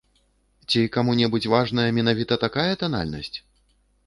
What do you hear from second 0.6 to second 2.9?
Ці каму-небудзь важная менавіта такая